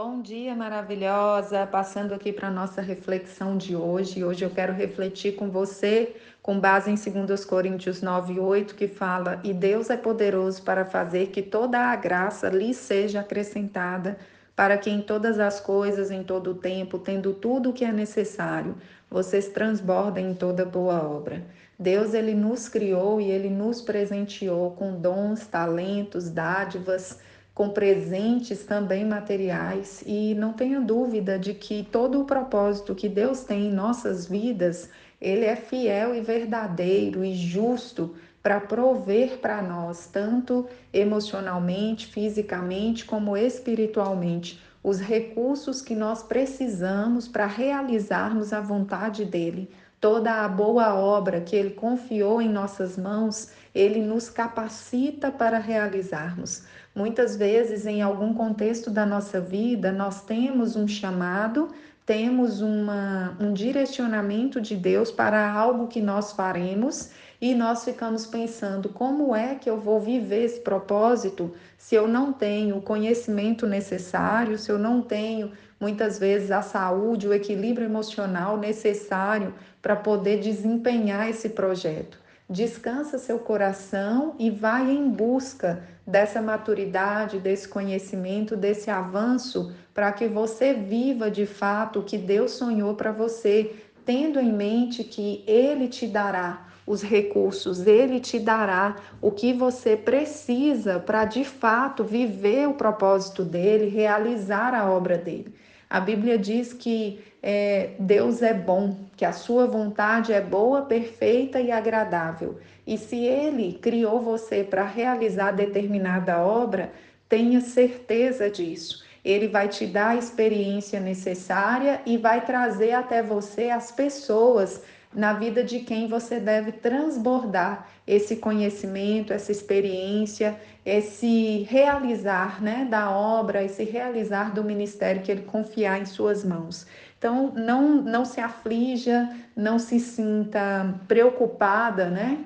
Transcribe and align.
Bom 0.00 0.22
dia, 0.22 0.54
maravilhosa! 0.54 1.66
Passando 1.66 2.14
aqui 2.14 2.32
para 2.32 2.46
a 2.46 2.52
nossa 2.52 2.80
reflexão 2.80 3.56
de 3.56 3.74
hoje. 3.74 4.22
Hoje 4.22 4.44
eu 4.44 4.50
quero 4.50 4.72
refletir 4.72 5.34
com 5.34 5.50
você 5.50 6.14
com 6.40 6.60
base 6.60 6.88
em 6.88 6.94
2 6.94 7.44
Coríntios 7.44 8.00
9, 8.00 8.38
8, 8.38 8.76
que 8.76 8.86
fala: 8.86 9.40
E 9.42 9.52
Deus 9.52 9.90
é 9.90 9.96
poderoso 9.96 10.62
para 10.62 10.84
fazer 10.84 11.30
que 11.30 11.42
toda 11.42 11.80
a 11.80 11.96
graça 11.96 12.48
lhe 12.48 12.72
seja 12.72 13.18
acrescentada, 13.18 14.16
para 14.54 14.78
que 14.78 14.88
em 14.88 15.00
todas 15.00 15.40
as 15.40 15.58
coisas, 15.58 16.12
em 16.12 16.22
todo 16.22 16.52
o 16.52 16.54
tempo, 16.54 17.00
tendo 17.00 17.32
tudo 17.34 17.70
o 17.70 17.72
que 17.72 17.84
é 17.84 17.90
necessário, 17.90 18.76
vocês 19.10 19.48
transbordem 19.48 20.30
em 20.30 20.34
toda 20.34 20.64
boa 20.64 21.02
obra. 21.02 21.44
Deus 21.76 22.14
ele 22.14 22.34
nos 22.34 22.68
criou 22.68 23.20
e 23.20 23.32
ele 23.32 23.50
nos 23.50 23.82
presenteou 23.82 24.70
com 24.70 25.00
dons, 25.00 25.44
talentos, 25.48 26.30
dádivas 26.30 27.18
com 27.58 27.70
presentes 27.70 28.62
também 28.64 29.04
materiais, 29.04 30.04
e 30.06 30.32
não 30.36 30.52
tenha 30.52 30.80
dúvida 30.80 31.36
de 31.36 31.52
que 31.52 31.82
todo 31.90 32.20
o 32.20 32.24
propósito 32.24 32.94
que 32.94 33.08
Deus 33.08 33.42
tem 33.42 33.66
em 33.66 33.72
nossas 33.72 34.28
vidas, 34.28 34.88
ele 35.20 35.44
é 35.44 35.56
fiel 35.56 36.14
e 36.14 36.20
verdadeiro 36.20 37.24
e 37.24 37.34
justo 37.34 38.14
para 38.40 38.60
prover 38.60 39.38
para 39.38 39.60
nós, 39.60 40.06
tanto 40.06 40.68
emocionalmente, 40.92 42.06
fisicamente, 42.06 43.04
como 43.04 43.36
espiritualmente, 43.36 44.62
os 44.80 45.00
recursos 45.00 45.82
que 45.82 45.96
nós 45.96 46.22
precisamos 46.22 47.26
para 47.26 47.46
realizarmos 47.46 48.52
a 48.52 48.60
vontade 48.60 49.24
dele. 49.24 49.68
Toda 50.00 50.44
a 50.44 50.48
boa 50.48 50.94
obra 50.94 51.40
que 51.40 51.56
ele 51.56 51.70
confiou 51.70 52.40
em 52.40 52.48
nossas 52.48 52.96
mãos, 52.96 53.50
ele 53.74 54.00
nos 54.00 54.30
capacita 54.30 55.30
para 55.30 55.58
realizarmos. 55.58 56.62
Muitas 56.94 57.36
vezes, 57.36 57.84
em 57.84 58.00
algum 58.00 58.32
contexto 58.32 58.90
da 58.90 59.04
nossa 59.04 59.40
vida, 59.40 59.90
nós 59.90 60.24
temos 60.24 60.76
um 60.76 60.86
chamado, 60.86 61.68
temos 62.06 62.60
uma, 62.60 63.36
um 63.40 63.52
direcionamento 63.52 64.60
de 64.60 64.76
Deus 64.76 65.10
para 65.10 65.52
algo 65.52 65.88
que 65.88 66.00
nós 66.00 66.32
faremos 66.32 67.10
e 67.40 67.54
nós 67.54 67.84
ficamos 67.84 68.26
pensando 68.26 68.88
como 68.88 69.34
é 69.34 69.54
que 69.54 69.70
eu 69.70 69.78
vou 69.78 70.00
viver 70.00 70.44
esse 70.44 70.60
propósito 70.60 71.54
se 71.76 71.94
eu 71.94 72.08
não 72.08 72.32
tenho 72.32 72.78
o 72.78 72.82
conhecimento 72.82 73.66
necessário, 73.66 74.58
se 74.58 74.70
eu 74.70 74.78
não 74.78 75.00
tenho 75.00 75.52
muitas 75.78 76.18
vezes 76.18 76.50
a 76.50 76.62
saúde, 76.62 77.28
o 77.28 77.32
equilíbrio 77.32 77.86
emocional 77.86 78.56
necessário 78.56 79.54
para 79.80 79.94
poder 79.94 80.40
desempenhar 80.40 81.30
esse 81.30 81.50
projeto. 81.50 82.18
Descansa 82.50 83.18
seu 83.18 83.38
coração 83.38 84.34
e 84.38 84.50
vai 84.50 84.90
em 84.90 85.08
busca 85.08 85.84
dessa 86.04 86.42
maturidade, 86.42 87.38
desse 87.38 87.68
conhecimento, 87.68 88.56
desse 88.56 88.90
avanço, 88.90 89.72
para 89.94 90.10
que 90.10 90.26
você 90.26 90.72
viva 90.72 91.30
de 91.30 91.46
fato 91.46 92.00
o 92.00 92.02
que 92.02 92.18
Deus 92.18 92.52
sonhou 92.52 92.94
para 92.94 93.12
você, 93.12 93.76
tendo 94.04 94.40
em 94.40 94.50
mente 94.50 95.04
que 95.04 95.44
Ele 95.46 95.86
te 95.86 96.06
dará 96.06 96.67
os 96.88 97.02
recursos, 97.02 97.86
Ele 97.86 98.18
te 98.18 98.38
dará 98.38 98.96
o 99.20 99.30
que 99.30 99.52
você 99.52 99.94
precisa 99.94 100.98
para 100.98 101.26
de 101.26 101.44
fato 101.44 102.02
viver 102.02 102.66
o 102.66 102.72
propósito 102.72 103.44
dele, 103.44 103.90
realizar 103.90 104.74
a 104.74 104.90
obra 104.90 105.18
dele. 105.18 105.54
A 105.90 106.00
Bíblia 106.00 106.38
diz 106.38 106.72
que 106.72 107.20
é, 107.42 107.90
Deus 107.98 108.40
é 108.40 108.54
bom, 108.54 108.96
que 109.16 109.24
a 109.24 109.32
sua 109.32 109.66
vontade 109.66 110.32
é 110.32 110.40
boa, 110.40 110.82
perfeita 110.82 111.60
e 111.60 111.70
agradável. 111.70 112.58
E 112.86 112.96
se 112.96 113.16
Ele 113.16 113.74
criou 113.74 114.20
você 114.20 114.64
para 114.64 114.84
realizar 114.84 115.52
determinada 115.52 116.38
obra, 116.38 116.90
tenha 117.28 117.60
certeza 117.60 118.50
disso. 118.50 119.04
Ele 119.22 119.46
vai 119.46 119.68
te 119.68 119.84
dar 119.84 120.10
a 120.10 120.16
experiência 120.16 120.98
necessária 120.98 122.00
e 122.06 122.16
vai 122.16 122.46
trazer 122.46 122.92
até 122.92 123.22
você 123.22 123.68
as 123.68 123.92
pessoas 123.92 124.82
na 125.14 125.32
vida 125.32 125.64
de 125.64 125.80
quem 125.80 126.06
você 126.06 126.38
deve 126.38 126.72
transbordar 126.72 127.88
esse 128.06 128.36
conhecimento, 128.36 129.32
essa 129.32 129.50
experiência, 129.50 130.58
esse 130.84 131.66
realizar 131.68 132.62
né, 132.62 132.86
da 132.88 133.10
obra, 133.10 133.62
esse 133.62 133.84
realizar 133.84 134.52
do 134.52 134.62
ministério 134.62 135.22
que 135.22 135.30
ele 135.30 135.42
confiar 135.42 136.00
em 136.00 136.06
suas 136.06 136.44
mãos. 136.44 136.86
Então, 137.18 137.52
não, 137.54 137.96
não 137.96 138.24
se 138.24 138.40
aflija, 138.40 139.28
não 139.56 139.78
se 139.78 139.98
sinta 139.98 140.94
preocupada, 141.08 142.08
né? 142.08 142.44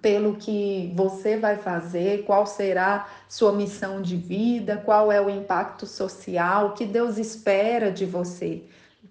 Pelo 0.00 0.36
que 0.36 0.92
você 0.96 1.36
vai 1.36 1.56
fazer, 1.56 2.24
qual 2.24 2.46
será 2.46 3.06
sua 3.28 3.52
missão 3.52 4.00
de 4.00 4.16
vida, 4.16 4.82
qual 4.84 5.12
é 5.12 5.20
o 5.20 5.28
impacto 5.28 5.86
social, 5.86 6.68
o 6.68 6.72
que 6.72 6.86
Deus 6.86 7.18
espera 7.18 7.90
de 7.90 8.06
você. 8.06 8.62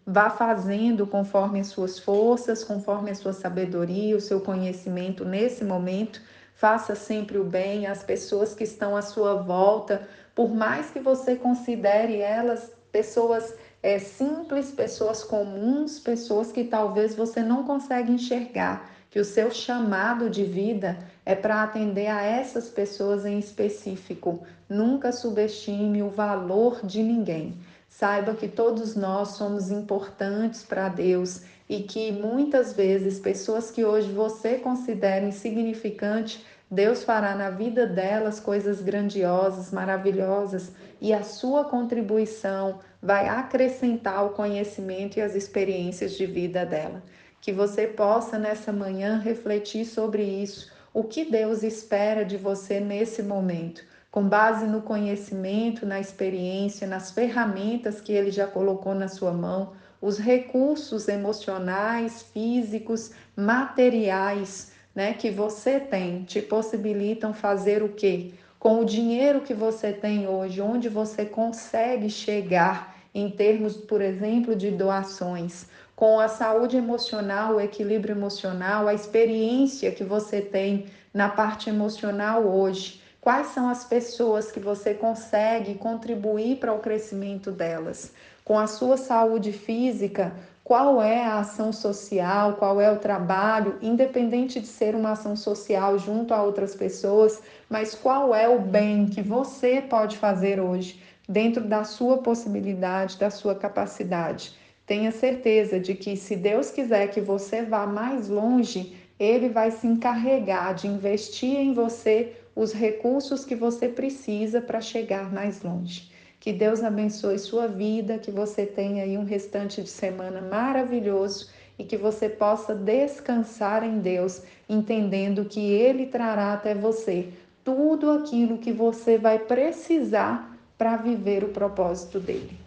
Vá 0.05 0.29
fazendo 0.29 1.07
conforme 1.07 1.59
as 1.59 1.67
suas 1.67 1.99
forças, 1.99 2.63
conforme 2.63 3.11
a 3.11 3.15
sua 3.15 3.33
sabedoria, 3.33 4.17
o 4.17 4.21
seu 4.21 4.41
conhecimento 4.41 5.25
nesse 5.25 5.63
momento. 5.63 6.21
Faça 6.55 6.95
sempre 6.95 7.37
o 7.37 7.43
bem 7.43 7.87
às 7.87 8.03
pessoas 8.03 8.53
que 8.53 8.63
estão 8.63 8.95
à 8.95 9.01
sua 9.01 9.35
volta, 9.35 10.07
por 10.35 10.53
mais 10.53 10.91
que 10.91 10.99
você 10.99 11.35
considere 11.35 12.17
elas 12.17 12.71
pessoas 12.91 13.55
é, 13.81 13.97
simples, 13.99 14.71
pessoas 14.71 15.23
comuns, 15.23 15.99
pessoas 15.99 16.51
que 16.51 16.63
talvez 16.63 17.15
você 17.15 17.41
não 17.41 17.63
consegue 17.63 18.11
enxergar, 18.11 18.89
que 19.09 19.19
o 19.19 19.25
seu 19.25 19.51
chamado 19.51 20.29
de 20.29 20.43
vida 20.43 20.97
é 21.25 21.35
para 21.35 21.63
atender 21.63 22.07
a 22.07 22.21
essas 22.21 22.69
pessoas 22.69 23.25
em 23.25 23.39
específico. 23.39 24.45
Nunca 24.69 25.11
subestime 25.11 26.01
o 26.01 26.09
valor 26.09 26.85
de 26.85 27.01
ninguém. 27.03 27.57
Saiba 27.95 28.33
que 28.33 28.47
todos 28.47 28.95
nós 28.95 29.33
somos 29.33 29.69
importantes 29.69 30.63
para 30.63 30.89
Deus 30.89 31.43
e 31.69 31.83
que 31.83 32.11
muitas 32.11 32.73
vezes 32.73 33.19
pessoas 33.19 33.69
que 33.69 33.85
hoje 33.85 34.11
você 34.11 34.57
considera 34.57 35.23
insignificante, 35.23 36.43
Deus 36.71 37.03
fará 37.03 37.35
na 37.35 37.51
vida 37.51 37.85
delas 37.85 38.39
coisas 38.39 38.81
grandiosas, 38.81 39.71
maravilhosas 39.71 40.71
e 40.99 41.13
a 41.13 41.21
sua 41.21 41.65
contribuição 41.65 42.79
vai 42.99 43.27
acrescentar 43.27 44.25
o 44.25 44.31
conhecimento 44.31 45.19
e 45.19 45.21
as 45.21 45.35
experiências 45.35 46.13
de 46.13 46.25
vida 46.25 46.65
dela. 46.65 47.03
Que 47.39 47.53
você 47.53 47.85
possa 47.85 48.39
nessa 48.39 48.73
manhã 48.73 49.19
refletir 49.19 49.85
sobre 49.85 50.23
isso. 50.23 50.71
O 50.91 51.03
que 51.03 51.25
Deus 51.25 51.61
espera 51.61 52.25
de 52.25 52.37
você 52.37 52.79
nesse 52.79 53.21
momento? 53.21 53.83
Com 54.13 54.29
base 54.29 54.67
no 54.67 54.83
conhecimento, 54.83 55.87
na 55.87 55.99
experiência, 55.99 56.85
nas 56.85 57.09
ferramentas 57.09 57.99
que 57.99 58.11
ele 58.11 58.29
já 58.29 58.45
colocou 58.45 58.93
na 58.93 59.07
sua 59.07 59.33
mão, 59.33 59.71
os 59.99 60.19
recursos 60.19 61.07
emocionais, 61.07 62.21
físicos, 62.21 63.09
materiais, 63.35 64.71
né, 64.93 65.13
que 65.13 65.31
você 65.31 65.79
tem, 65.79 66.25
te 66.25 66.43
possibilitam 66.43 67.33
fazer 67.33 67.81
o 67.81 67.89
quê? 67.89 68.33
Com 68.59 68.81
o 68.81 68.85
dinheiro 68.85 69.41
que 69.41 69.55
você 69.55 69.91
tem 69.91 70.27
hoje, 70.27 70.61
onde 70.61 70.89
você 70.89 71.25
consegue 71.25 72.07
chegar 72.07 72.95
em 73.15 73.31
termos, 73.31 73.75
por 73.75 73.99
exemplo, 73.99 74.55
de 74.55 74.69
doações, 74.69 75.65
com 75.95 76.19
a 76.19 76.27
saúde 76.27 76.77
emocional, 76.77 77.55
o 77.55 77.61
equilíbrio 77.61 78.13
emocional, 78.13 78.87
a 78.87 78.93
experiência 78.93 79.91
que 79.91 80.03
você 80.03 80.39
tem 80.39 80.85
na 81.11 81.29
parte 81.29 81.67
emocional 81.67 82.45
hoje 82.45 83.01
Quais 83.23 83.47
são 83.47 83.69
as 83.69 83.85
pessoas 83.85 84.51
que 84.51 84.59
você 84.59 84.93
consegue 84.93 85.75
contribuir 85.75 86.57
para 86.57 86.73
o 86.73 86.79
crescimento 86.79 87.53
delas? 87.53 88.11
Com 88.43 88.59
a 88.59 88.67
sua 88.67 88.97
saúde 88.97 89.53
física, 89.53 90.35
qual 90.61 91.01
é 91.01 91.23
a 91.23 91.39
ação 91.39 91.71
social, 91.71 92.55
qual 92.55 92.81
é 92.81 92.91
o 92.91 92.99
trabalho, 92.99 93.79
independente 93.81 94.59
de 94.59 94.67
ser 94.67 94.93
uma 94.93 95.11
ação 95.11 95.37
social 95.37 95.97
junto 95.97 96.33
a 96.33 96.43
outras 96.43 96.75
pessoas, 96.75 97.41
mas 97.69 97.95
qual 97.95 98.35
é 98.35 98.45
o 98.45 98.59
bem 98.59 99.05
que 99.05 99.21
você 99.21 99.81
pode 99.81 100.17
fazer 100.17 100.59
hoje, 100.59 101.01
dentro 101.27 101.63
da 101.63 101.85
sua 101.85 102.17
possibilidade, 102.17 103.17
da 103.17 103.29
sua 103.29 103.55
capacidade. 103.55 104.53
Tenha 104.85 105.13
certeza 105.13 105.79
de 105.79 105.95
que, 105.95 106.17
se 106.17 106.35
Deus 106.35 106.71
quiser 106.71 107.07
que 107.07 107.21
você 107.21 107.61
vá 107.61 107.87
mais 107.87 108.27
longe, 108.27 108.97
Ele 109.17 109.47
vai 109.47 109.71
se 109.71 109.87
encarregar 109.87 110.75
de 110.75 110.87
investir 110.87 111.55
em 111.57 111.73
você 111.73 112.42
os 112.55 112.71
recursos 112.71 113.43
que 113.45 113.55
você 113.55 113.87
precisa 113.87 114.61
para 114.61 114.81
chegar 114.81 115.31
mais 115.31 115.61
longe. 115.61 116.11
Que 116.39 116.51
Deus 116.51 116.83
abençoe 116.83 117.39
sua 117.39 117.67
vida, 117.67 118.17
que 118.17 118.29
você 118.29 118.65
tenha 118.65 119.03
aí 119.03 119.17
um 119.17 119.23
restante 119.23 119.81
de 119.81 119.89
semana 119.89 120.41
maravilhoso 120.41 121.49
e 121.79 121.83
que 121.83 121.97
você 121.97 122.29
possa 122.29 122.75
descansar 122.75 123.83
em 123.83 123.99
Deus, 123.99 124.41
entendendo 124.67 125.45
que 125.45 125.59
Ele 125.59 126.05
trará 126.05 126.53
até 126.53 126.75
você 126.75 127.29
tudo 127.63 128.11
aquilo 128.11 128.57
que 128.57 128.73
você 128.73 129.17
vai 129.17 129.39
precisar 129.39 130.57
para 130.77 130.97
viver 130.97 131.43
o 131.43 131.49
propósito 131.49 132.19
dele. 132.19 132.62